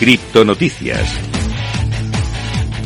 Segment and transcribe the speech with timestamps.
[0.00, 1.39] Criptonoticias.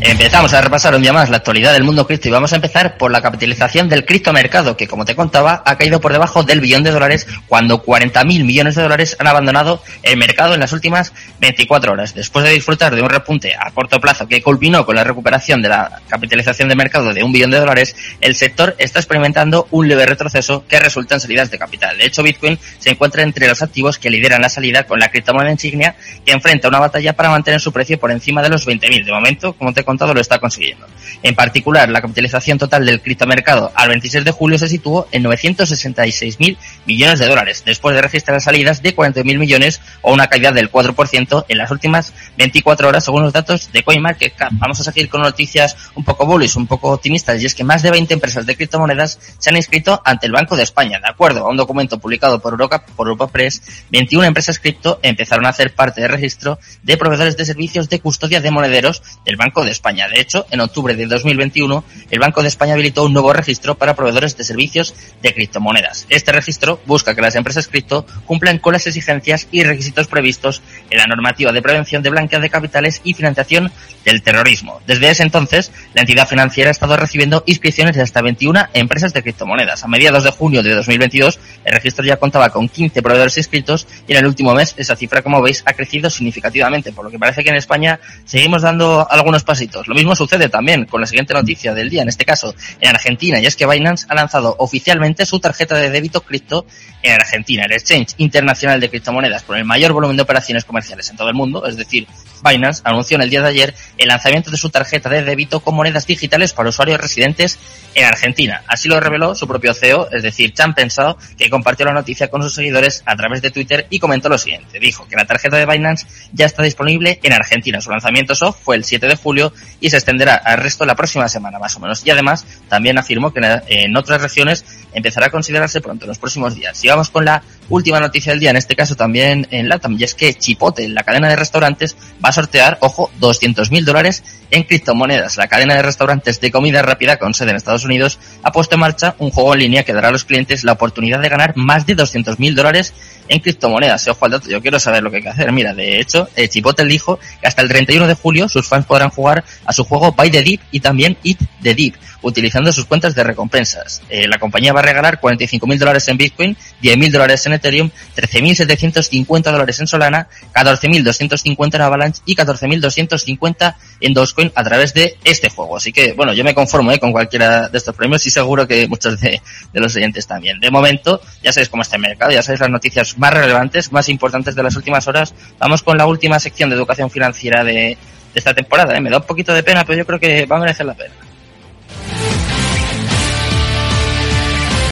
[0.06, 2.98] Empezamos a repasar un día más la actualidad del mundo cripto y vamos a empezar
[2.98, 6.82] por la capitalización del criptomercado, que como te contaba, ha caído por debajo del billón
[6.82, 11.92] de dólares cuando 40.000 millones de dólares han abandonado el mercado en las últimas 24
[11.92, 12.14] horas.
[12.14, 15.70] Después de disfrutar de un repunte a corto plazo que culminó con la recuperación de
[15.70, 20.04] la capitalización de mercado de un billón de dólares, el sector está experimentando un leve
[20.04, 21.96] retroceso que resulta en salidas de capital.
[21.96, 25.50] De hecho, Bitcoin se encuentra entre los activos que lideran la salida con la criptomoneda
[25.50, 29.06] insignia que enfrenta una batalla para mantener su precio por encima de los 20.000.
[29.06, 30.86] De momento, como te lo está consiguiendo.
[31.22, 36.56] En particular, la capitalización total del criptomercado al 26 de julio se situó en 966.000
[36.86, 41.44] millones de dólares, después de registrar salidas de 40.000 millones o una caída del 4%
[41.48, 44.52] en las últimas 24 horas, según los datos de CoinMarketCap.
[44.54, 47.82] Vamos a seguir con noticias un poco bullish, un poco optimistas, y es que más
[47.82, 50.98] de 20 empresas de criptomonedas se han inscrito ante el Banco de España.
[51.00, 55.46] De acuerdo a un documento publicado por Europa, por Europa Press, 21 empresas cripto empezaron
[55.46, 59.64] a hacer parte del registro de proveedores de servicios de custodia de monederos del Banco
[59.64, 59.83] de España.
[59.92, 63.96] De hecho, en octubre de 2021, el Banco de España habilitó un nuevo registro para
[63.96, 66.06] proveedores de servicios de criptomonedas.
[66.08, 70.98] Este registro busca que las empresas cripto cumplan con las exigencias y requisitos previstos en
[70.98, 73.72] la normativa de prevención de blanqueo de capitales y financiación
[74.04, 74.80] del terrorismo.
[74.86, 79.22] Desde ese entonces, la entidad financiera ha estado recibiendo inscripciones de hasta 21 empresas de
[79.22, 79.82] criptomonedas.
[79.82, 84.12] A mediados de junio de 2022, el registro ya contaba con 15 proveedores inscritos y
[84.12, 87.42] en el último mes esa cifra, como veis, ha crecido significativamente, por lo que parece
[87.42, 89.88] que en España seguimos dando algunos pasitos.
[89.88, 93.40] Lo mismo sucede también con la siguiente noticia del día, en este caso en Argentina,
[93.40, 96.66] y es que Binance ha lanzado oficialmente su tarjeta de débito cripto
[97.02, 101.16] en Argentina, el exchange internacional de criptomonedas con el mayor volumen de operaciones comerciales en
[101.16, 102.06] todo el mundo, es decir,
[102.44, 105.74] Binance anunció en el día de ayer el lanzamiento de su tarjeta de débito con
[105.74, 107.58] monedas digitales para usuarios residentes
[107.94, 108.62] en Argentina.
[108.66, 112.42] Así lo reveló su propio CEO, es decir, Chan Pensado, que compartió la noticia con
[112.42, 114.78] sus seguidores a través de Twitter y comentó lo siguiente.
[114.80, 117.80] Dijo que la tarjeta de Binance ya está disponible en Argentina.
[117.80, 121.58] Su lanzamiento fue el 7 de julio y se extenderá al resto la próxima semana,
[121.58, 122.04] más o menos.
[122.04, 126.54] Y además, también afirmó que en otras regiones empezará a considerarse pronto en los próximos
[126.54, 126.82] días.
[126.84, 130.04] Y vamos con la última noticia del día, en este caso también en LATAM, y
[130.04, 135.36] es que Chipotle, la cadena de restaurantes, va a sortear, ojo, 200.000 dólares en criptomonedas.
[135.36, 138.80] La cadena de restaurantes de comida rápida con sede en Estados Unidos ha puesto en
[138.80, 141.86] marcha un juego en línea que dará a los clientes la oportunidad de ganar más
[141.86, 142.94] de 200.000 dólares
[143.28, 144.06] en criptomonedas.
[144.08, 145.52] Ojo al dato, yo quiero saber lo que hay que hacer.
[145.52, 149.10] Mira, de hecho, eh, Chipotle dijo que hasta el 31 de julio sus fans podrán
[149.10, 153.14] jugar a su juego Buy the Deep y también Eat the Deep, utilizando sus cuentas
[153.14, 154.02] de recompensas.
[154.08, 159.42] Eh, la compañía va a regalar 45.000 dólares en Bitcoin, 10.000 dólares en Ethereum, 13.750
[159.42, 165.76] dólares en Solana, 14.250 en Avalanche y 14.250 en Dogecoin a través de este juego.
[165.76, 168.86] Así que, bueno, yo me conformo eh, con cualquiera de estos premios y seguro que
[168.88, 169.40] muchos de,
[169.72, 170.60] de los oyentes también.
[170.60, 174.08] De momento, ya sabéis cómo está el mercado, ya sabéis las noticias más relevantes, más
[174.08, 175.34] importantes de las últimas horas.
[175.58, 177.96] Vamos con la última sección de educación financiera de,
[178.34, 178.96] esta temporada.
[178.96, 179.00] ¿eh?
[179.00, 181.14] Me da un poquito de pena, pero yo creo que va a merecer la pena.